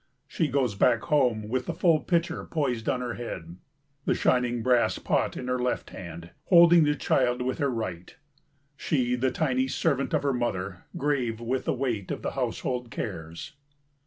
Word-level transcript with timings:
She 0.27 0.47
goes 0.47 0.73
back 0.73 1.03
home 1.03 1.47
with 1.47 1.67
the 1.67 1.75
full 1.75 1.99
pitcher 1.99 2.43
poised 2.43 2.89
on 2.89 3.01
her 3.01 3.13
head, 3.13 3.57
the 4.05 4.15
shining 4.15 4.63
brass 4.63 4.97
pot 4.97 5.37
in 5.37 5.47
her 5.47 5.59
left 5.59 5.91
hand, 5.91 6.31
holding 6.45 6.85
the 6.85 6.95
child 6.95 7.43
with 7.43 7.59
her 7.59 7.69
right 7.69 8.15
she 8.75 9.13
the 9.13 9.29
tiny 9.29 9.67
servant 9.67 10.15
of 10.15 10.23
her 10.23 10.33
mother, 10.33 10.85
grave 10.97 11.39
with 11.39 11.65
the 11.65 11.73
weight 11.73 12.09
of 12.09 12.23
the 12.23 12.31
household 12.31 12.89
cares. 12.89 13.53